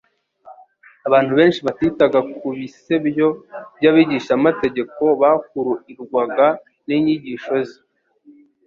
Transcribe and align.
Abantu 1.07 1.31
benshi 1.39 1.59
batitaga 1.67 2.19
ku 2.37 2.47
bisebyo 2.57 3.27
by'abigishamategeko 3.77 5.03
bakuruirwaga 5.21 6.47
n'inyigisho 6.87 7.55
ze. 7.69 7.79